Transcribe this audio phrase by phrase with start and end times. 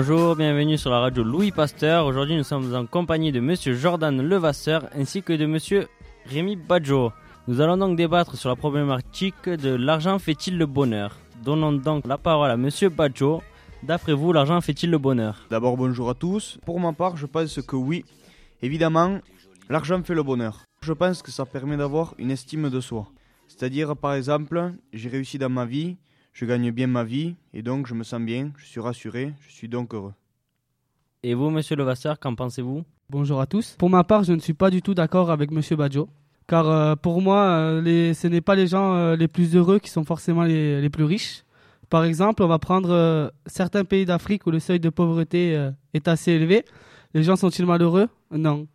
[0.00, 2.06] Bonjour, bienvenue sur la radio Louis Pasteur.
[2.06, 5.88] Aujourd'hui, nous sommes en compagnie de monsieur Jordan Levasseur ainsi que de monsieur
[6.24, 7.10] Rémi Badjo.
[7.48, 11.18] Nous allons donc débattre sur la problématique de l'argent fait-il le bonheur?
[11.44, 13.42] Donnons donc la parole à monsieur Badjo.
[13.82, 15.44] D'après vous, l'argent fait-il le bonheur?
[15.50, 16.60] D'abord, bonjour à tous.
[16.64, 18.04] Pour ma part, je pense que oui.
[18.62, 19.18] Évidemment,
[19.68, 20.60] l'argent fait le bonheur.
[20.80, 23.08] Je pense que ça permet d'avoir une estime de soi.
[23.48, 25.96] C'est-à-dire, par exemple, j'ai réussi dans ma vie,
[26.32, 29.52] je gagne bien ma vie, et donc je me sens bien, je suis rassuré, je
[29.52, 30.14] suis donc heureux.
[31.22, 32.84] Et vous, monsieur Levasseur, qu'en pensez-vous?
[33.10, 33.74] Bonjour à tous.
[33.78, 36.08] Pour ma part, je ne suis pas du tout d'accord avec Monsieur Badjo.
[36.46, 39.78] Car euh, pour moi, euh, les, ce n'est pas les gens euh, les plus heureux
[39.78, 41.44] qui sont forcément les, les plus riches.
[41.90, 46.32] Par exemple, on va prendre certains pays d'Afrique où le seuil de pauvreté est assez
[46.32, 46.64] élevé.
[47.14, 48.08] Les gens sont-ils malheureux?
[48.30, 48.66] Non.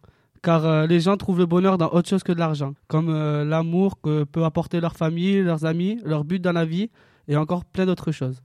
[0.41, 3.45] Car euh, les gens trouvent le bonheur dans autre chose que de l'argent, comme euh,
[3.45, 6.89] l'amour que peut apporter leur famille, leurs amis, leur but dans la vie
[7.27, 8.41] et encore plein d'autres choses.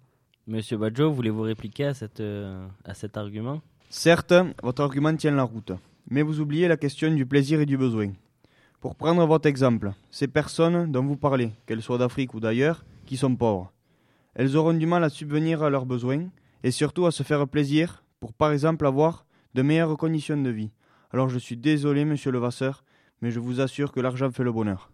[0.47, 3.61] Monsieur Badjo, voulez-vous répliquer à, cette, euh, à cet argument?
[3.91, 5.73] Certes, votre argument tient la route,
[6.11, 8.13] mais vous oubliez la question du plaisir et du besoin.
[8.81, 13.17] Pour prendre votre exemple, ces personnes dont vous parlez, qu'elles soient d'Afrique ou d'ailleurs, qui
[13.17, 13.73] sont pauvres,
[14.35, 16.29] elles auront du mal à subvenir à leurs besoins
[16.63, 20.71] et surtout à se faire plaisir pour par exemple avoir de meilleures conditions de vie.
[21.11, 22.85] Alors je suis désolé, monsieur Levasseur,
[23.21, 24.91] mais je vous assure que l'argent fait le bonheur.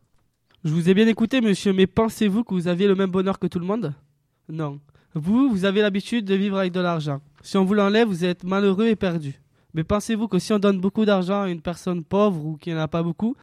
[0.64, 3.46] Je vous ai bien écouté, monsieur, mais pensez-vous que vous aviez le même bonheur que
[3.46, 3.92] tout le monde?
[4.48, 4.80] Non.
[5.12, 7.20] Vous, vous avez l'habitude de vivre avec de l'argent.
[7.42, 9.38] Si on vous l'enlève, vous êtes malheureux et perdu.
[9.74, 12.80] Mais pensez-vous que si on donne beaucoup d'argent à une personne pauvre ou qui n'en
[12.80, 13.36] a pas beaucoup,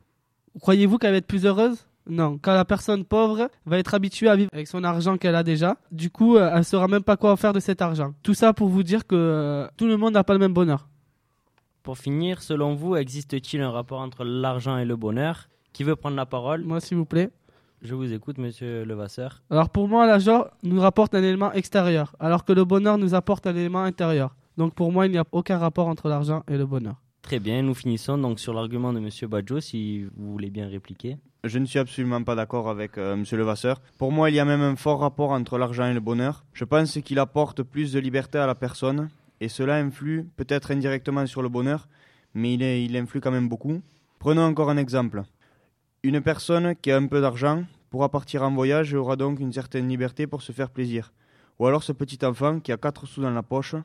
[0.60, 1.86] croyez-vous qu'elle va être plus heureuse?
[2.10, 2.40] Non.
[2.40, 5.78] Car la personne pauvre va être habituée à vivre avec son argent qu'elle a déjà.
[5.92, 8.16] Du coup, euh, elle ne saura même pas quoi en faire de cet argent.
[8.24, 10.88] Tout ça pour vous dire que euh, tout le monde n'a pas le même bonheur.
[11.84, 15.50] Pour finir, selon vous, existe-t-il un rapport entre l'argent et le bonheur?
[15.74, 17.30] Qui veut prendre la parole Moi, s'il vous plaît.
[17.82, 19.42] Je vous écoute, monsieur Levasseur.
[19.50, 23.48] Alors pour moi, l'argent nous rapporte un élément extérieur, alors que le bonheur nous apporte
[23.48, 24.36] un élément intérieur.
[24.56, 27.02] Donc pour moi, il n'y a aucun rapport entre l'argent et le bonheur.
[27.24, 31.18] Très bien, nous finissons donc sur l'argument de monsieur Badjo, si vous voulez bien répliquer.
[31.44, 33.82] Je ne suis absolument pas d'accord avec euh, monsieur Levasseur.
[33.98, 36.46] Pour moi, il y a même un fort rapport entre l'argent et le bonheur.
[36.54, 39.10] Je pense qu'il apporte plus de liberté à la personne
[39.40, 41.88] et cela influe peut-être indirectement sur le bonheur,
[42.36, 43.82] mais il, est, il influe quand même beaucoup.
[44.20, 45.24] Prenons encore un exemple.
[46.04, 49.54] Une personne qui a un peu d'argent pourra partir en voyage et aura donc une
[49.54, 51.14] certaine liberté pour se faire plaisir.
[51.60, 53.76] Ou alors ce petit enfant qui a 4 sous dans la poche,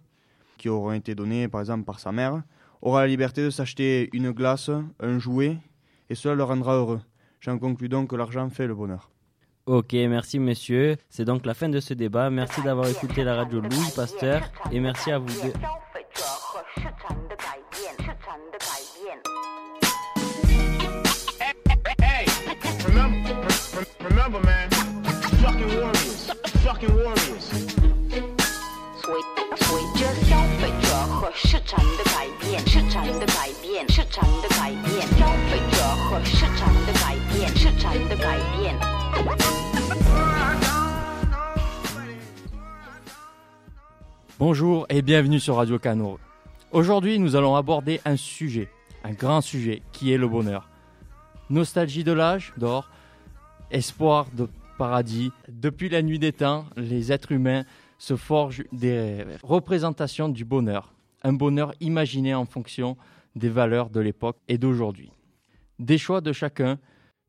[0.56, 2.42] qui auront été donnés par exemple par sa mère,
[2.80, 5.58] aura la liberté de s'acheter une glace, un jouet,
[6.08, 7.02] et cela le rendra heureux.
[7.40, 9.10] J'en conclus donc que l'argent fait le bonheur.
[9.66, 10.96] Ok, merci monsieur.
[11.10, 12.30] C'est donc la fin de ce débat.
[12.30, 14.40] Merci d'avoir écouté la radio Louis Pasteur
[14.72, 15.52] et merci à vous deux.
[22.95, 23.33] Remember,
[23.75, 24.69] rem- remember, man,
[25.41, 26.31] fucking warriors,
[26.63, 27.51] fucking warriors.
[29.01, 29.13] 随
[29.57, 38.75] 随着消费者和市场的改变，市场的改变，市场的改变，消费者和市场的改变，市场的改变。
[44.39, 46.19] Bonjour et bienvenue sur Radio Cano.
[46.71, 48.69] Aujourd'hui, nous allons aborder un sujet,
[49.03, 50.67] un grand sujet, qui est le bonheur.
[51.48, 52.90] Nostalgie de l'âge d'or,
[53.70, 54.48] espoir de
[54.78, 55.30] paradis.
[55.48, 57.64] Depuis la nuit des temps, les êtres humains
[57.98, 60.92] se forgent des représentations du bonheur.
[61.22, 62.96] Un bonheur imaginé en fonction
[63.34, 65.10] des valeurs de l'époque et d'aujourd'hui.
[65.78, 66.78] Des choix de chacun,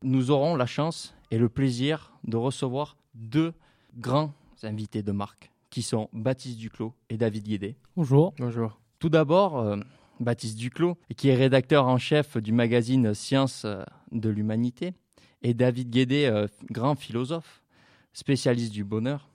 [0.02, 3.52] nous aurons la chance et le plaisir de recevoir deux
[3.96, 7.76] grands invités de marque qui sont Baptiste Duclos et David Guédé.
[7.96, 8.32] Bonjour.
[8.38, 8.80] Bonjour.
[8.98, 9.76] Tout d'abord, euh,
[10.20, 14.92] Baptiste Duclos, qui est rédacteur en chef du magazine Sciences euh, de l'Humanité,
[15.42, 17.62] et David Guédé, euh, grand philosophe,
[18.12, 19.28] spécialiste du bonheur.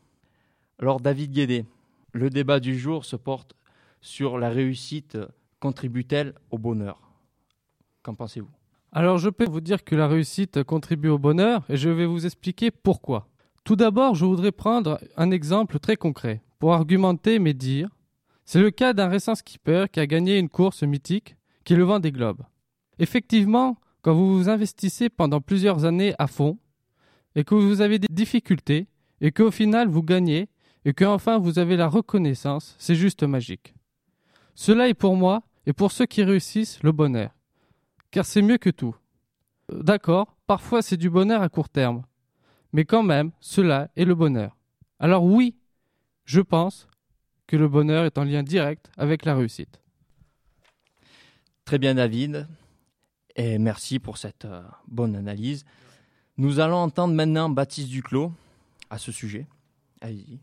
[0.79, 1.65] Alors, David Guédé,
[2.11, 3.55] le débat du jour se porte
[4.01, 5.17] sur la réussite
[5.59, 6.99] contribue-t-elle au bonheur?
[8.01, 8.51] Qu'en pensez-vous?
[8.91, 12.25] Alors je peux vous dire que la réussite contribue au bonheur et je vais vous
[12.25, 13.27] expliquer pourquoi.
[13.63, 17.89] Tout d'abord, je voudrais prendre un exemple très concret pour argumenter mes dires.
[18.45, 21.85] C'est le cas d'un récent skipper qui a gagné une course mythique qui est le
[21.85, 22.43] vent des globes.
[22.99, 26.59] Effectivement, quand vous vous investissez pendant plusieurs années à fond
[27.35, 28.87] et que vous avez des difficultés
[29.21, 30.49] et qu'au final vous gagnez
[30.85, 33.73] et qu'enfin vous avez la reconnaissance, c'est juste magique.
[34.53, 37.31] Cela est pour moi et pour ceux qui réussissent le bonheur
[38.11, 38.95] car c'est mieux que tout.
[39.71, 42.03] D'accord, parfois c'est du bonheur à court terme,
[42.73, 44.57] mais quand même, cela est le bonheur.
[44.99, 45.55] Alors oui,
[46.25, 46.87] je pense
[47.47, 49.79] que le bonheur est en lien direct avec la réussite.
[51.65, 52.47] Très bien, David,
[53.35, 55.65] et merci pour cette euh, bonne analyse.
[56.37, 58.31] Nous allons entendre maintenant Baptiste Duclos.
[58.89, 59.47] à ce sujet.
[60.01, 60.39] Allez-y.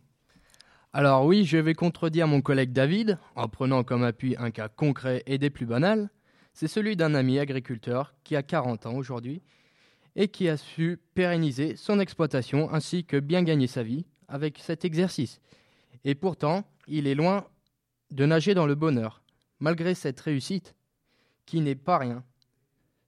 [0.93, 5.23] Alors oui, je vais contredire mon collègue David en prenant comme appui un cas concret
[5.27, 6.11] et des plus banals.
[6.53, 9.41] C'est celui d'un ami agriculteur qui a 40 ans aujourd'hui
[10.17, 14.85] et qui a su pérenniser son exploitation ainsi que bien gagner sa vie avec cet
[14.85, 15.41] exercice.
[16.05, 17.47] Et pourtant, il est loin
[18.11, 19.23] de nager dans le bonheur,
[19.61, 20.75] malgré cette réussite
[21.47, 22.25] qui n'est pas rien.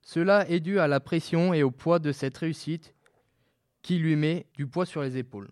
[0.03, 2.95] Cela est dû à la pression et au poids de cette réussite
[3.83, 5.51] qui lui met du poids sur les épaules.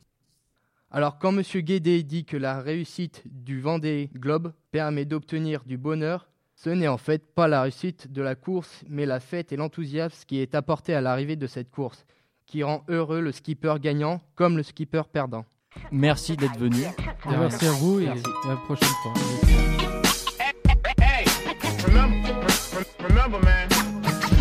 [0.90, 1.42] Alors quand M.
[1.62, 6.98] Guédé dit que la réussite du Vendée Globe permet d'obtenir du bonheur, ce n'est en
[6.98, 10.92] fait pas la réussite de la course, mais la fête et l'enthousiasme qui est apporté
[10.94, 12.04] à l'arrivée de cette course,
[12.46, 15.46] qui rend heureux le skipper gagnant comme le skipper perdant.
[15.92, 16.82] Merci d'être venu.
[17.26, 18.24] Merci à vous et Merci.
[18.44, 19.14] à la prochaine fois.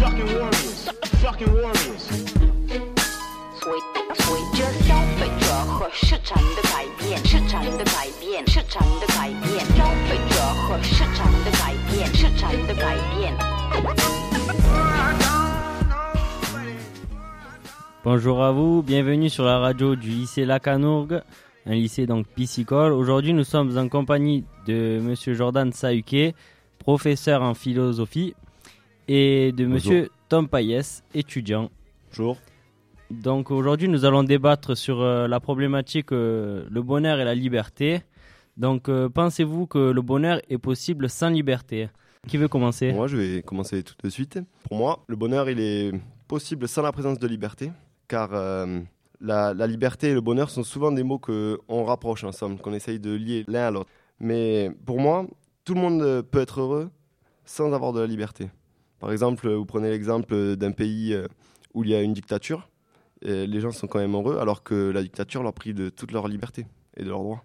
[0.09, 0.89] fucking warriors,
[1.21, 2.09] fucking warriors.
[3.61, 3.73] 随
[4.15, 13.35] 随着消费者和市场的改变，市场的改变，市场的改变，消费者和市场的改变，市场的改变。
[18.05, 21.23] Bonjour à vous, bienvenue sur la radio du lycée Lacanourgue,
[21.67, 22.93] un lycée donc piscicole.
[22.93, 26.35] Aujourd'hui, nous sommes en compagnie de monsieur Jordan Sahuké,
[26.79, 28.35] professeur en philosophie,
[29.12, 31.72] et de monsieur Tom Payès, étudiant.
[32.10, 32.38] Bonjour.
[33.10, 38.04] Donc aujourd'hui, nous allons débattre sur euh, la problématique euh, le bonheur et la liberté.
[38.56, 41.90] Donc euh, pensez-vous que le bonheur est possible sans liberté?
[42.28, 42.94] Qui veut commencer?
[42.94, 44.40] Moi, je vais commencer tout de suite.
[44.66, 45.92] Pour moi, le bonheur, il est
[46.28, 47.72] possible sans la présence de liberté,
[48.08, 48.30] car
[49.22, 53.00] la, la liberté et le bonheur sont souvent des mots qu'on rapproche ensemble, qu'on essaye
[53.00, 53.90] de lier l'un à l'autre.
[54.20, 55.26] Mais pour moi,
[55.64, 56.90] tout le monde peut être heureux
[57.46, 58.50] sans avoir de la liberté.
[59.00, 61.28] Par exemple, vous prenez l'exemple d'un pays euh,
[61.74, 62.70] où il y a une dictature,
[63.22, 66.30] les gens sont quand même heureux, alors que la dictature leur prive de toute leur
[66.30, 66.66] liberté
[66.96, 67.44] et de leurs droits.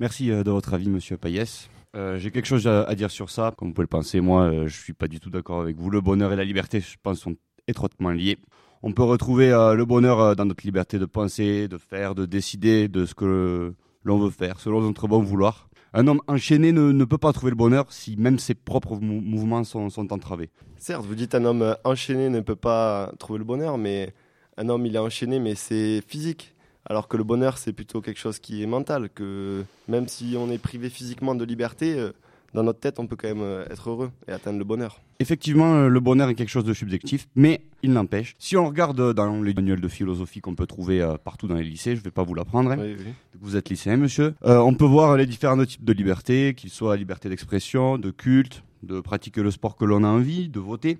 [0.00, 1.68] Merci euh, de votre avis, monsieur Payès.
[1.94, 3.52] Euh, J'ai quelque chose à, dire sur ça.
[3.56, 5.90] Comme vous pouvez le penser, moi, euh, je suis pas du tout d'accord avec vous.
[5.90, 7.36] Le bonheur et la liberté, je pense, sont
[7.66, 8.38] étroitement liés.
[8.82, 12.24] On peut retrouver euh, le bonheur euh, dans notre liberté de penser, de faire, de
[12.24, 13.74] décider de ce que
[14.04, 15.68] l'on veut faire, selon notre bon vouloir.
[15.92, 19.20] Un homme enchaîné ne, ne peut pas trouver le bonheur si même ses propres mou-
[19.20, 20.50] mouvements sont, sont entravés.
[20.76, 24.14] Certes, vous dites un homme enchaîné ne peut pas trouver le bonheur, mais
[24.56, 26.54] un homme il est enchaîné, mais c'est physique.
[26.88, 29.10] Alors que le bonheur c'est plutôt quelque chose qui est mental.
[29.10, 32.12] Que même si on est privé physiquement de liberté, euh,
[32.54, 35.00] dans notre tête on peut quand même euh, être heureux et atteindre le bonheur.
[35.18, 38.34] Effectivement, euh, le bonheur est quelque chose de subjectif, mais il n'empêche.
[38.38, 41.64] Si on regarde dans les manuels de philosophie qu'on peut trouver euh, partout dans les
[41.64, 43.12] lycées, je ne vais pas vous l'apprendre, hein, Oui, oui.
[43.40, 46.96] vous êtes lycéen, monsieur, euh, on peut voir les différents types de liberté, qu'ils soient
[46.96, 50.98] liberté d'expression, de culte, de pratiquer le sport que l'on a envie, de voter.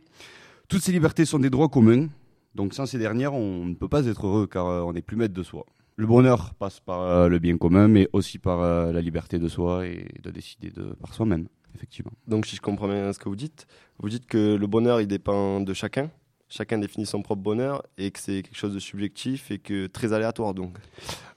[0.68, 2.08] Toutes ces libertés sont des droits communs,
[2.54, 5.16] donc sans ces dernières, on ne peut pas être heureux car euh, on n'est plus
[5.16, 5.66] maître de soi.
[5.96, 9.48] Le bonheur passe par euh, le bien commun, mais aussi par euh, la liberté de
[9.48, 12.12] soi et de décider de, par soi-même, effectivement.
[12.26, 13.66] Donc si je comprends bien ce que vous dites,
[13.98, 16.10] vous dites que le bonheur il dépend de chacun?
[16.52, 20.12] Chacun définit son propre bonheur et que c'est quelque chose de subjectif et que très
[20.12, 20.78] aléatoire donc.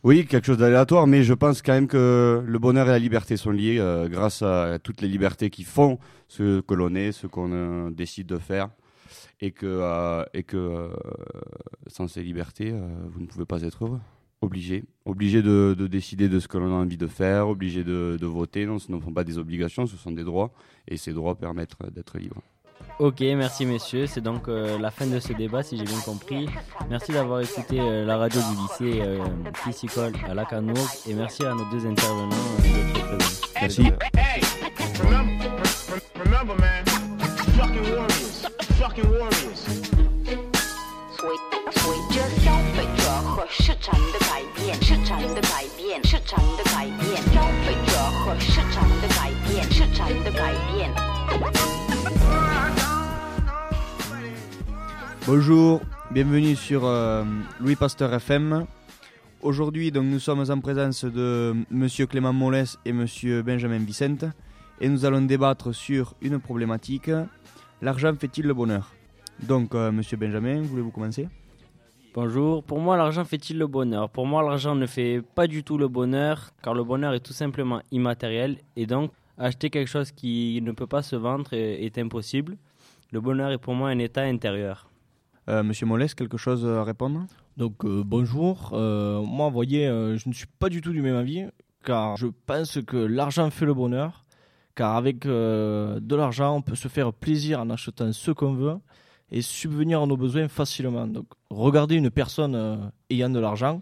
[0.04, 3.38] Oui, quelque chose d'aléatoire, mais je pense quand même que le bonheur et la liberté
[3.38, 7.28] sont liés euh, grâce à toutes les libertés qui font ce que l'on est, ce
[7.28, 8.70] qu'on euh, décide de faire,
[9.40, 10.46] et que, euh, et
[11.88, 12.74] sans ces libertés,
[13.12, 14.00] vous ne pouvez pas être heureux.
[14.42, 18.18] Obligé, obligé de, de décider de ce que l'on a envie de faire, obligé de,
[18.26, 18.66] voter.
[18.66, 20.52] Non, ce ne sont pas des obligations, ce sont des droits,
[20.88, 22.42] et ces droits permettent d'être libre.
[23.00, 24.08] Ok, merci messieurs.
[24.08, 26.48] C'est donc euh, la fin de ce débat, si j'ai bien compris.
[26.90, 29.18] Merci d'avoir écouté euh, la radio du lycée euh,
[29.64, 33.84] piscicole à Lacanourgue et merci à nos deux intervenants euh, d'être présents.
[33.84, 33.92] Merci.
[34.14, 34.42] Hey,
[55.26, 55.80] Bonjour,
[56.12, 57.24] bienvenue sur euh,
[57.62, 58.66] Louis Pasteur FM.
[59.42, 64.26] Aujourd'hui, donc, nous sommes en présence de Monsieur Clément Molès et Monsieur Benjamin Vicente,
[64.82, 67.10] et nous allons débattre sur une problématique
[67.82, 68.94] l'argent fait-il le bonheur?
[69.42, 71.30] Donc, euh, Monsieur Benjamin, voulez-vous commencer?
[72.14, 74.10] Bonjour, pour moi l'argent fait-il le bonheur?
[74.10, 77.34] Pour moi l'argent ne fait pas du tout le bonheur car le bonheur est tout
[77.34, 81.98] simplement immatériel et donc acheter quelque chose qui ne peut pas se vendre est, est
[81.98, 82.58] impossible.
[83.12, 84.90] Le bonheur est pour moi un état intérieur.
[85.50, 87.26] Euh, Monsieur Molès, quelque chose à répondre?
[87.58, 91.16] Donc euh, bonjour, Euh, moi vous voyez, je ne suis pas du tout du même
[91.16, 91.46] avis,
[91.84, 94.26] car je pense que l'argent fait le bonheur,
[94.76, 98.78] car avec de l'argent on peut se faire plaisir en achetant ce qu'on veut
[99.32, 101.08] et subvenir à nos besoins facilement.
[101.08, 102.78] Donc regardez une personne euh,
[103.10, 103.82] ayant de l'argent,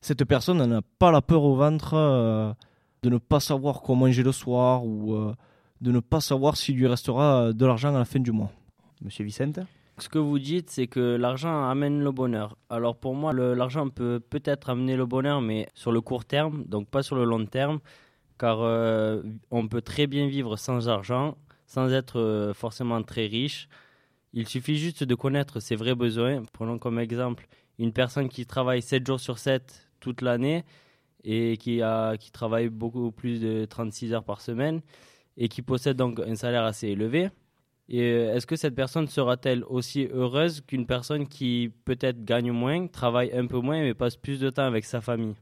[0.00, 2.52] cette personne n'a pas la peur au ventre euh,
[3.02, 5.34] de ne pas savoir quoi manger le soir ou euh,
[5.80, 8.50] de ne pas savoir s'il lui restera de l'argent à la fin du mois.
[9.00, 9.60] Monsieur Vicente?
[10.00, 12.56] Ce que vous dites, c'est que l'argent amène le bonheur.
[12.70, 16.88] Alors pour moi, l'argent peut peut-être amener le bonheur, mais sur le court terme, donc
[16.88, 17.80] pas sur le long terme,
[18.38, 21.36] car euh, on peut très bien vivre sans argent,
[21.66, 23.68] sans être euh, forcément très riche.
[24.32, 26.42] Il suffit juste de connaître ses vrais besoins.
[26.52, 30.64] Prenons comme exemple une personne qui travaille 7 jours sur 7 toute l'année
[31.24, 34.80] et qui, a, qui travaille beaucoup plus de 36 heures par semaine
[35.36, 37.30] et qui possède donc un salaire assez élevé.
[37.88, 42.86] Et euh, est-ce que cette personne sera-t-elle aussi heureuse qu'une personne qui peut-être gagne moins,
[42.86, 45.34] travaille un peu moins, mais passe plus de temps avec sa famille?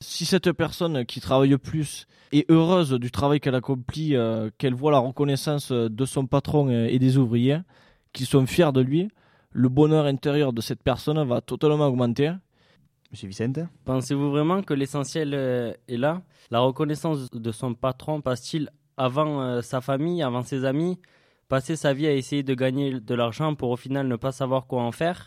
[0.00, 4.90] Si cette personne qui travaille plus est heureuse du travail qu'elle accomplit, euh, qu'elle voit
[4.90, 7.58] la reconnaissance de son patron et des ouvriers,
[8.12, 9.08] qu'ils sont fiers de lui,
[9.52, 12.32] le bonheur intérieur de cette personne va totalement augmenter.
[13.10, 13.58] Monsieur Vicente?
[13.84, 16.22] Pensez-vous vraiment que l'essentiel euh, est là?
[16.50, 20.98] La reconnaissance de son patron passe-t-il avant euh, sa famille, avant ses amis?
[21.50, 24.68] Passer sa vie à essayer de gagner de l'argent pour au final ne pas savoir
[24.68, 25.26] quoi en faire?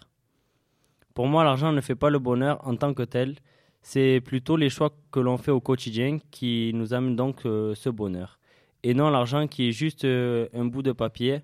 [1.13, 3.35] Pour moi, l'argent ne fait pas le bonheur en tant que tel.
[3.81, 7.89] C'est plutôt les choix que l'on fait au quotidien qui nous amènent donc euh, ce
[7.89, 8.39] bonheur.
[8.83, 11.41] Et non l'argent qui est juste euh, un bout de papier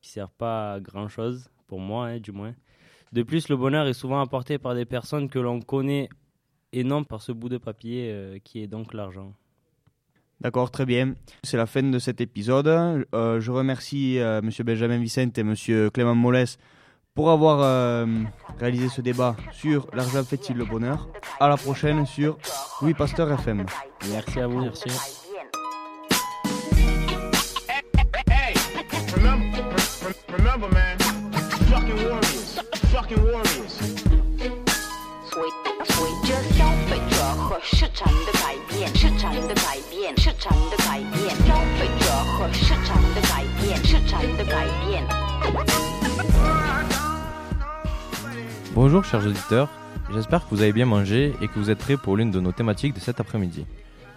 [0.00, 2.56] qui sert pas à grand chose, pour moi hein, du moins.
[3.12, 6.08] De plus, le bonheur est souvent apporté par des personnes que l'on connaît
[6.72, 9.32] et non par ce bout de papier euh, qui est donc l'argent.
[10.42, 11.14] D'accord, très bien.
[11.44, 12.66] C'est la fin de cet épisode.
[12.66, 16.58] Euh, je remercie euh, Monsieur Benjamin Vicente et Monsieur Clément Molès
[17.14, 18.06] pour avoir euh,
[18.58, 21.08] réalisé ce débat sur l'argent fait-il le bonheur.
[21.38, 22.38] À la prochaine sur
[22.80, 23.66] Louis Pasteur FM.
[24.10, 24.62] Merci à vous.
[24.62, 24.90] Merci.
[30.32, 30.68] Remember,
[48.84, 49.68] Bonjour chers auditeurs,
[50.12, 52.50] j'espère que vous avez bien mangé et que vous êtes prêts pour l'une de nos
[52.50, 53.64] thématiques de cet après-midi.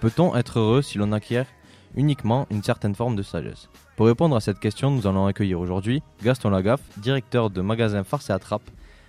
[0.02, 1.46] Peut-on être heureux si l'on acquiert
[1.94, 3.70] uniquement une certaine forme de sagesse?
[3.96, 8.32] Pour répondre à cette question, nous allons accueillir aujourd'hui Gaston Lagaffe, directeur de magasin Farce
[8.32, 8.68] et Attrape,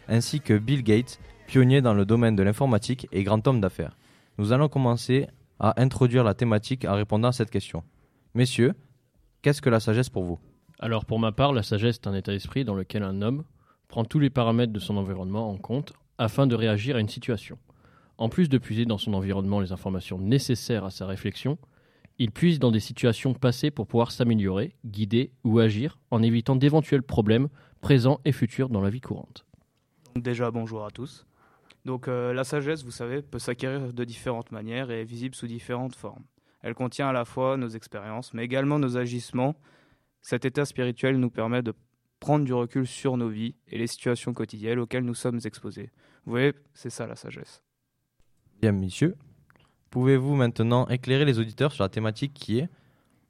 [0.08, 3.96] ainsi que Bill Gates, pionnier dans le domaine de l'informatique et grand homme d'affaires.
[4.36, 5.26] Nous allons commencer
[5.58, 7.82] à introduire la thématique en répondant à cette question.
[8.34, 8.74] Messieurs,
[9.40, 10.38] qu'est-ce que la sagesse pour vous?
[10.80, 13.42] Alors pour ma part, la sagesse est un état d'esprit dans lequel un homme
[13.88, 17.58] prend tous les paramètres de son environnement en compte afin de réagir à une situation.
[18.18, 21.58] En plus de puiser dans son environnement les informations nécessaires à sa réflexion,
[22.18, 27.02] il puise dans des situations passées pour pouvoir s'améliorer, guider ou agir en évitant d'éventuels
[27.02, 27.48] problèmes
[27.82, 29.44] présents et futurs dans la vie courante.
[30.16, 31.26] Déjà, bonjour à tous.
[31.84, 35.46] Donc, euh, la sagesse, vous savez, peut s'acquérir de différentes manières et est visible sous
[35.46, 36.24] différentes formes.
[36.62, 39.54] Elle contient à la fois nos expériences, mais également nos agissements.
[40.22, 41.74] Cet état spirituel nous permet de
[42.26, 45.90] prendre du recul sur nos vies et les situations quotidiennes auxquelles nous sommes exposés.
[46.24, 47.62] Vous voyez, c'est ça la sagesse.
[48.60, 49.14] Bien, messieurs,
[49.90, 52.68] pouvez-vous maintenant éclairer les auditeurs sur la thématique qui est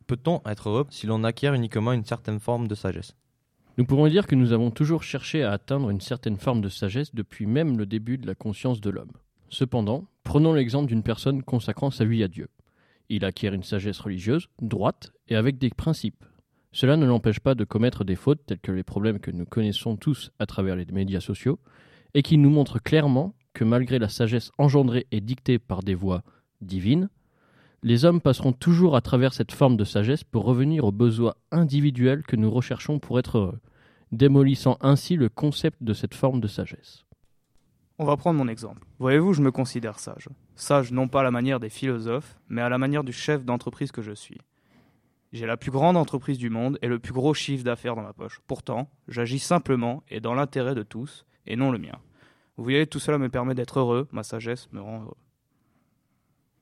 [0.07, 3.15] Peut-on être heureux si l'on acquiert uniquement une certaine forme de sagesse?
[3.77, 7.15] Nous pourrons dire que nous avons toujours cherché à atteindre une certaine forme de sagesse
[7.15, 9.13] depuis même le début de la conscience de l'homme.
[9.51, 12.49] Cependant, prenons l'exemple d'une personne consacrant sa vie à Dieu.
[13.11, 16.25] Il acquiert une sagesse religieuse, droite et avec des principes.
[16.77, 19.97] Cela ne l'empêche pas de commettre des fautes telles que les problèmes que nous connaissons
[19.97, 21.59] tous à travers les médias sociaux,
[22.13, 26.23] et qui nous montrent clairement que malgré la sagesse engendrée et dictée par des voies
[26.61, 27.09] divines,
[27.83, 32.25] les hommes passeront toujours à travers cette forme de sagesse pour revenir aux besoins individuels
[32.25, 33.61] que nous recherchons pour être heureux,
[34.13, 37.07] démolissant ainsi le concept de cette forme de sagesse.
[37.99, 38.83] On va prendre mon exemple.
[38.99, 40.29] Voyez-vous, je me considère sage.
[40.57, 43.93] Sage non pas à la manière des philosophes, mais à la manière du chef d'entreprise
[43.93, 44.43] que je suis.
[45.33, 48.13] J'ai la plus grande entreprise du monde et le plus gros chiffre d'affaires dans ma
[48.13, 48.41] poche.
[48.47, 51.99] Pourtant, j'agis simplement et dans l'intérêt de tous, et non le mien.
[52.57, 55.17] Vous voyez, tout cela me permet d'être heureux, ma sagesse me rend heureux.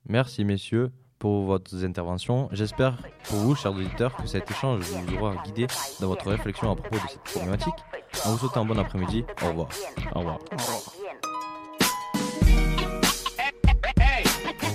[0.09, 2.49] Merci messieurs pour votre intervention.
[2.52, 5.66] J'espère pour vous, chers auditeurs, que cet échange vous aura guidé
[6.00, 7.75] dans votre réflexion à propos de cette problématique.
[8.26, 9.25] En vous souhaitant un bon après-midi.
[9.42, 9.68] Au revoir.
[10.14, 10.38] Au revoir.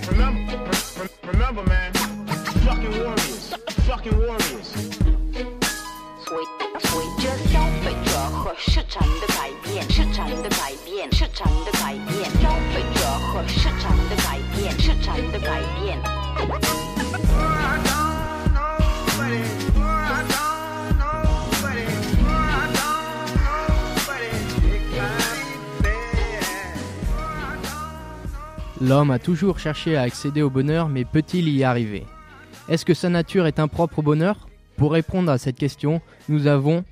[0.10, 1.93] Remember, rem- remember, man,
[2.63, 3.53] fucking warriors,
[3.88, 4.73] fucking warriors.
[6.25, 6.44] 所以，
[6.87, 16.00] 所以这消费者和市场的改变，市场的改变，市场的改变，消费者和市场的改变，市场的改变。
[16.37, 16.49] Hey,
[28.80, 32.04] L'homme a toujours cherché à accéder au bonheur, mais peut-il y arriver
[32.69, 34.47] Est-ce que sa nature est impropre au bonheur?
[34.77, 36.85] Pour répondre à cette question, nous avons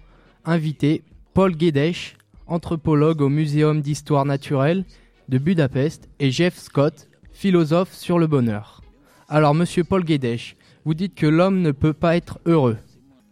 [0.43, 1.03] invité
[1.36, 2.17] Paul Guédèche,
[2.48, 4.86] anthropologue au Muséum d'histoire naturelle
[5.29, 8.81] de Budapest, et Jeff Scott, philosophe sur le bonheur.
[9.29, 12.77] Alors, monsieur Paul Guédèche, vous dites que l'homme ne peut pas être heureux.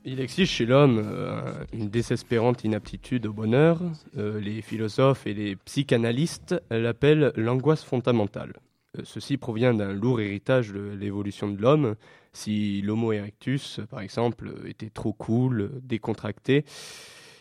[0.03, 1.41] Il existe chez l'homme euh,
[1.73, 3.81] une désespérante inaptitude au bonheur.
[4.19, 8.53] Euh, les philosophes et les psychanalystes l'appellent l'angoisse fondamentale.
[8.99, 11.95] Euh, ceci provient d'un lourd héritage de l'évolution de l'homme.
[12.35, 16.65] Si l'Homo erectus, par exemple, était trop cool, décontracté,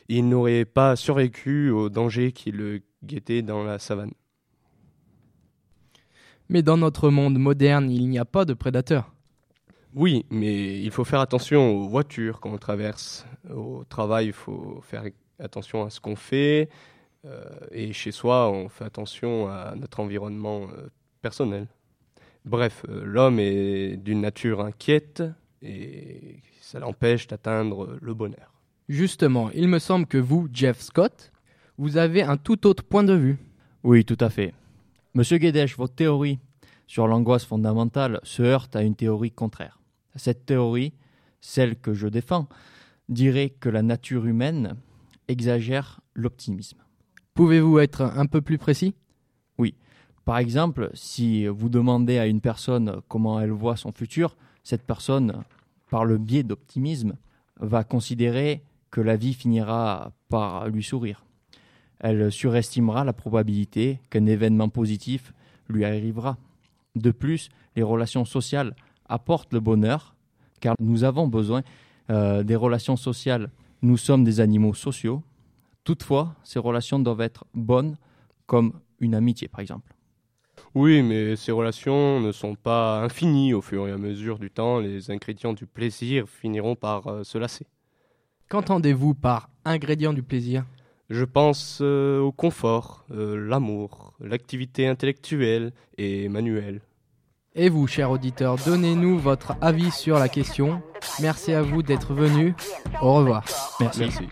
[0.08, 4.12] il n'aurait pas survécu aux dangers qui le guettaient dans la savane.
[6.48, 9.12] Mais dans notre monde moderne, il n'y a pas de prédateurs.
[9.94, 13.26] Oui, mais il faut faire attention aux voitures quand on traverse.
[13.52, 15.04] Au travail, il faut faire
[15.40, 16.68] attention à ce qu'on fait.
[17.24, 20.88] Euh, et chez soi, on fait attention à notre environnement euh,
[21.20, 21.66] personnel.
[22.44, 25.22] Bref, euh, l'homme est d'une nature inquiète
[25.62, 28.52] et ça l'empêche d'atteindre le bonheur.
[28.88, 31.32] Justement, il me semble que vous, Jeff Scott,
[31.78, 33.38] vous avez un tout autre point de vue.
[33.82, 34.52] Oui, tout à fait.
[35.14, 36.38] Monsieur Guédèche, votre théorie
[36.86, 39.80] sur l'angoisse fondamentale se heurte à une théorie contraire.
[40.16, 40.92] Cette théorie,
[41.40, 42.48] celle que je défends,
[43.08, 44.76] dirait que la nature humaine
[45.28, 46.78] exagère l'optimisme.
[47.34, 48.94] Pouvez-vous être un peu plus précis?
[50.24, 55.44] Par exemple, si vous demandez à une personne comment elle voit son futur, cette personne,
[55.90, 57.16] par le biais d'optimisme,
[57.60, 61.24] va considérer que la vie finira par lui sourire.
[62.00, 65.32] Elle surestimera la probabilité qu'un événement positif
[65.68, 66.36] lui arrivera.
[66.94, 68.74] De plus, les relations sociales
[69.08, 70.14] apportent le bonheur,
[70.60, 71.62] car nous avons besoin
[72.10, 73.50] euh, des relations sociales.
[73.82, 75.22] Nous sommes des animaux sociaux.
[75.82, 77.96] Toutefois, ces relations doivent être bonnes,
[78.46, 79.93] comme une amitié par exemple.
[80.74, 83.54] Oui, mais ces relations ne sont pas infinies.
[83.54, 87.38] Au fur et à mesure du temps, les ingrédients du plaisir finiront par euh, se
[87.38, 87.66] lasser.
[88.48, 90.64] Qu'entendez-vous par ingrédients du plaisir?
[91.10, 96.80] Je pense euh, au confort, euh, l'amour, l'activité intellectuelle et manuelle.
[97.54, 100.82] Et vous, cher auditeur, donnez-nous votre avis sur la question.
[101.20, 102.54] Merci à vous d'être venu.
[103.00, 103.44] Au revoir.
[103.78, 104.00] Merci.
[104.00, 104.28] Merci.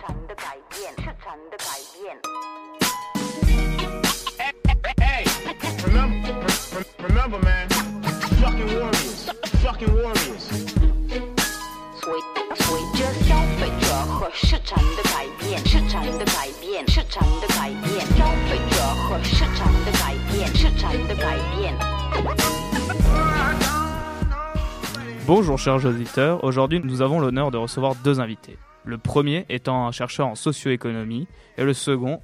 [25.27, 28.59] Bonjour chers auditeurs, aujourd'hui nous avons l'honneur de recevoir deux invités.
[28.85, 32.21] Le premier étant un chercheur en socio-économie et le second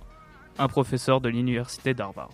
[0.59, 2.31] un professeur de l'université d'Harvard.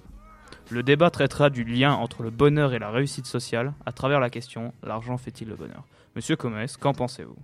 [0.71, 4.31] Le débat traitera du lien entre le bonheur et la réussite sociale à travers la
[4.31, 5.85] question l'argent fait-il le bonheur?
[6.17, 7.37] Monsieur Comès, qu'en pensez-vous?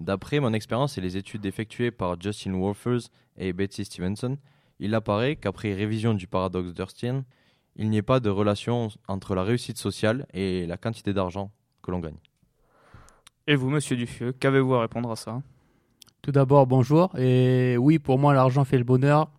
[0.00, 4.38] D'après mon expérience et les études effectuées par Justin Wolfers et Betsy Stevenson,
[4.80, 7.22] il apparaît qu'après révision du paradoxe d'Erskine,
[7.76, 11.92] il n'y ait pas de relation entre la réussite sociale et la quantité d'argent que
[11.92, 12.18] l'on gagne.
[13.46, 15.42] Et vous, monsieur Dufieux, qu'avez-vous à répondre à ça?
[16.22, 17.16] Tout d'abord, bonjour.
[17.18, 19.30] Et oui, pour moi, l'argent fait le bonheur.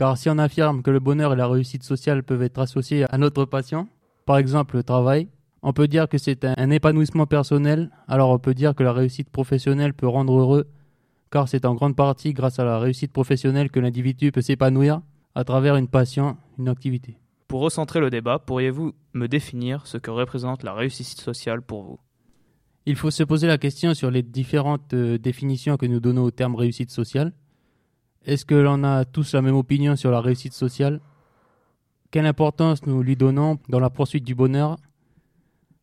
[0.00, 3.18] Car si on affirme que le bonheur et la réussite sociale peuvent être associés à
[3.18, 3.86] notre passion,
[4.24, 5.28] par exemple le travail,
[5.62, 7.90] on peut dire que c'est un, épanouissement personnel.
[8.08, 10.68] Alors on peut dire que la réussite professionnelle peut rendre heureux,
[11.30, 15.02] car c'est en grande partie grâce à la réussite professionnelle que l'individu peut s'épanouir
[15.34, 17.18] à travers une passion, une activité.
[17.46, 21.98] Pour recentrer le débat, pourriez-vous me définir ce que représente la réussite sociale pour vous?
[22.86, 26.30] Il faut se poser la question sur les différentes euh, définitions que nous donnons au
[26.30, 27.34] terme réussite sociale.
[28.26, 31.00] Est-ce que l'on a tous la même opinion sur la réussite sociale?
[32.10, 34.76] Quelle importance nous lui donnons dans la poursuite du bonheur?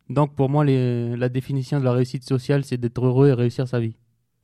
[0.08, 3.66] Donc pour moi, les- la définition de la réussite sociale, c'est d'être heureux et réussir
[3.66, 3.96] sa vie.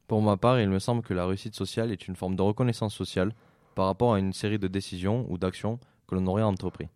[0.09, 2.95] Pour ma part, il me semble que la réussite sociale est une forme de reconnaissance
[2.95, 3.33] sociale
[3.75, 6.89] par rapport à une série de décisions ou d'actions que l'on aurait entrepris.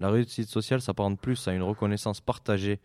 [0.00, 2.78] La réussite sociale s'apparente plus à une reconnaissance partagée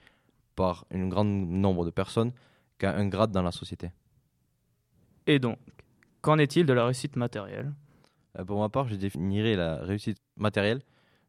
[0.55, 2.31] par un grand nombre de personnes
[2.77, 3.91] qu'à un grade dans la société.
[5.27, 5.57] Et donc,
[6.27, 7.71] qu'en est-il de la réussite matérielle?
[8.37, 10.81] Euh, Pour ma part, je définirais la réussite matérielle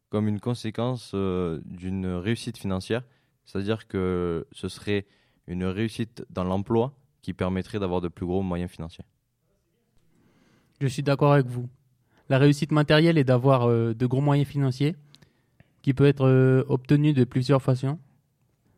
[0.09, 3.03] comme une conséquence euh, d'une réussite financière,
[3.45, 5.05] c'est-à-dire que ce serait
[5.47, 9.05] une réussite dans l'emploi qui permettrait d'avoir de plus gros moyens financiers.
[10.81, 11.69] Je suis d'accord avec vous.
[12.27, 14.97] La réussite matérielle est d'avoir euh, de gros moyens financiers
[15.81, 17.99] qui peut être euh, obtenu de plusieurs façons.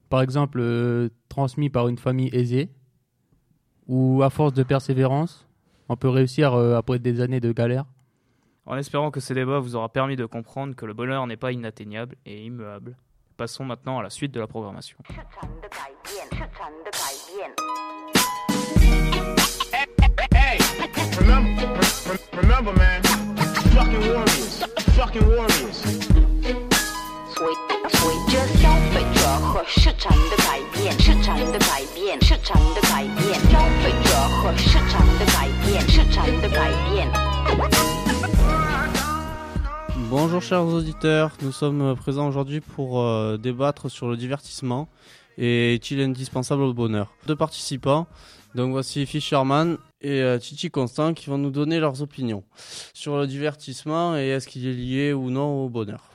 [0.10, 2.70] Par exemple, euh, transmis par une famille aisée
[3.88, 5.48] ou à force de persévérance,
[5.92, 7.84] on peut réussir euh, après des années de galère.
[8.66, 11.52] En espérant que ce débat vous aura permis de comprendre que le bonheur n'est pas
[11.52, 12.96] inatteignable et immuable.
[13.36, 14.98] Passons maintenant à la suite de la programmation.
[20.34, 20.58] Hey,
[21.20, 21.66] remember,
[22.08, 23.02] re- remember, man,
[23.74, 24.64] fucking warriors,
[24.96, 26.71] fucking warriors.
[27.41, 27.47] 随
[27.91, 37.09] 随着消费者和市场的改变，市场的改变，市场的改变，消费者和市场的改变，市场的改变。
[40.09, 44.89] Bonjour chers auditeurs, nous sommes présents aujourd'hui pour euh, débattre sur le divertissement
[45.37, 48.07] et est-il indispensable au bonheur Deux participants,
[48.55, 52.45] donc voici Fisherman et euh, Titi Constant qui vont nous donner leurs opinions
[52.95, 56.11] sur le divertissement et est-ce qu'il est lié ou non au bonheur.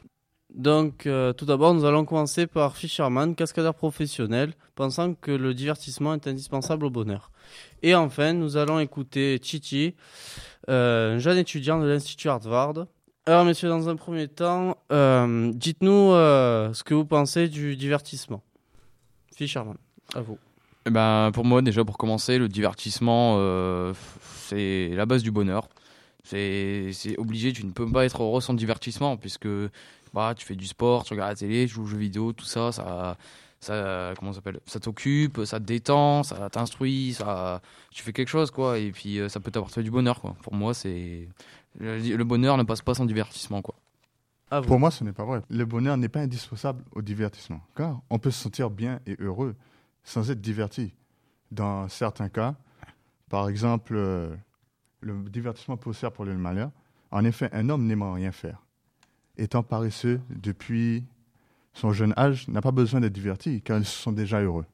[0.56, 6.14] Donc euh, tout d'abord nous allons commencer par Fisherman, cascadeur professionnel, pensant que le divertissement
[6.14, 7.30] est indispensable au bonheur.
[7.82, 9.94] Et enfin nous allons écouter Titi,
[10.70, 12.86] euh, un jeune étudiant de l'Institut Harvard,
[13.28, 18.40] alors, messieurs, dans un premier temps, euh, dites-nous ce que vous pensez du divertissement.
[19.34, 19.76] Fisherman,
[20.14, 20.38] à vous.
[20.86, 23.36] Eh ben, pour moi, déjà, pour commencer, le divertissement,
[24.44, 25.68] c'est la base du bonheur.
[26.22, 29.48] C'est obligé, tu ne peux pas être heureux sans divertissement, puisque
[30.16, 32.46] bah, tu fais du sport, tu regardes la télé, tu joues aux jeux vidéo, tout
[32.46, 33.18] ça, ça,
[33.60, 34.60] ça comment s'appelle?
[34.64, 39.18] Ça t'occupe, ça te détend, ça t'instruit, ça, tu fais quelque chose, quoi, et puis
[39.20, 40.34] euh, ça peut t'apporter du bonheur, quoi.
[40.42, 41.28] Pour moi, c'est
[41.78, 43.74] le, bonheur ne passe pas sans divertissement, quoi.
[44.62, 45.42] Pour moi, ce n'est pas vrai.
[45.50, 49.54] Le bonheur n'est pas indispensable au divertissement, car on peut se sentir bien et heureux
[50.02, 50.94] sans être diverti.
[51.50, 52.54] Dans certains cas,
[53.28, 54.34] par exemple, euh,
[55.00, 56.70] le divertissement peut servir pour le malheur.
[57.10, 58.62] En effet, un homme n'aimant rien faire,
[59.36, 61.04] étant paresseux depuis
[61.74, 64.64] son jeune âge, n'a pas besoin d'être diverti, car ils sont déjà heureux.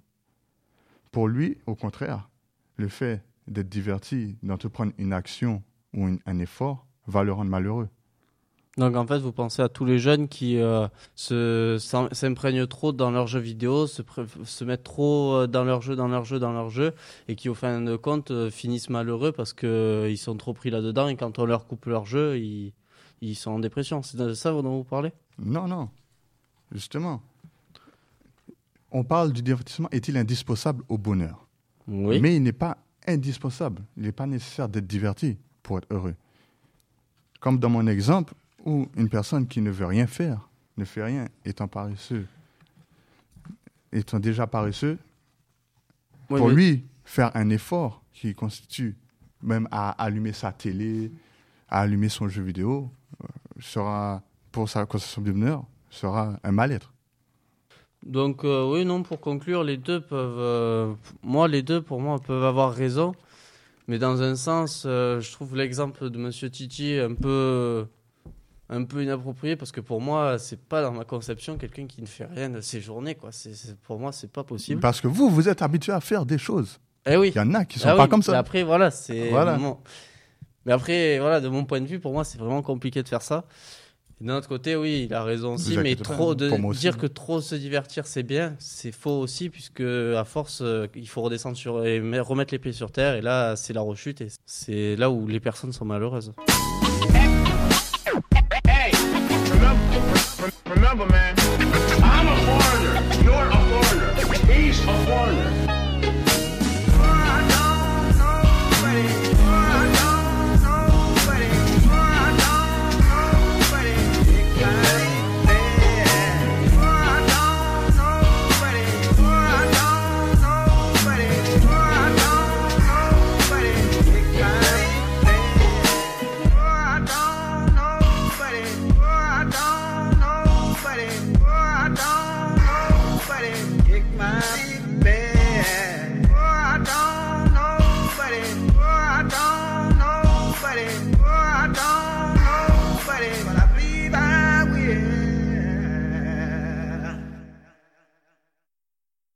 [1.11, 2.31] Pour lui, au contraire,
[2.77, 5.63] le fait d'être diverti, d'entreprendre une action
[5.95, 7.89] ou un effort, va le rendre malheureux.
[8.79, 10.89] Donc, en fait, vous pensez à tous les jeunes qui euh,
[11.79, 14.01] s'imprègnent trop dans leurs jeux vidéo, se,
[14.45, 16.95] se mettent trop euh, dans leur jeu, dans leur jeu, dans leur jeu,
[17.29, 21.09] et qui, au fin de compte, euh, finissent malheureux parce qu'ils sont trop pris là-dedans,
[21.09, 22.73] et quand on leur coupe leur jeu, ils,
[23.23, 24.03] ils sont en dépression.
[24.03, 25.13] C'est de ça dont vous parlez?
[25.39, 25.89] Non, non.
[26.73, 27.23] Justement.
[28.91, 31.47] On parle du divertissement, est-il indispensable au bonheur?
[31.89, 32.21] Oui.
[32.21, 33.83] Mais il n'est pas indispensable.
[33.97, 36.15] Il n'est pas nécessaire d'être diverti pour être heureux.
[37.41, 41.29] Comme dans mon exemple, où une personne qui ne veut rien faire, ne fait rien,
[41.45, 42.27] étant paresseux,
[43.93, 44.99] étant déjà paresseux,
[46.29, 48.97] pour mais- lui, faire un effort qui constitue
[49.43, 51.11] même à allumer sa télé,
[51.69, 52.91] à allumer son jeu vidéo,
[53.61, 56.93] sera, pour sa conception du bonheur, sera un mal-être.
[58.05, 60.39] Donc euh, oui, non, pour conclure, les deux peuvent...
[60.39, 63.15] euh, moi, les deux, pour moi, peuvent avoir raison.
[63.89, 67.87] Mais dans un sens, euh, je trouve l'exemple de Monsieur Titi un peu,
[68.69, 72.07] un peu inapproprié parce que pour moi, c'est pas dans ma conception quelqu'un qui ne
[72.07, 73.15] fait rien de ses journées.
[73.15, 73.31] Quoi.
[73.33, 74.81] C'est, pour moi, c'est pas possible.
[74.81, 76.81] Parce que vous, vous êtes habitué à faire des choses.
[77.07, 77.33] Eh oui.
[77.35, 78.39] Il y en a qui sont Ah pas oui, comme ça.
[78.39, 79.31] Après, voilà, c'est.
[79.31, 79.59] Voilà.
[80.67, 83.23] Mais après, voilà, de mon point de vue, pour moi, c'est vraiment compliqué de faire
[83.23, 83.45] ça.
[84.21, 86.79] D'un autre côté, oui, il a raison aussi, mais trop de aussi.
[86.81, 91.09] dire que trop se divertir c'est bien, c'est faux aussi puisque à force euh, il
[91.09, 94.21] faut redescendre sur et me- remettre les pieds sur terre et là c'est la rechute
[94.21, 96.33] et c'est là où les personnes sont malheureuses.
[98.65, 98.93] Hey,
[99.51, 99.99] remember,
[100.39, 101.35] re- remember, man,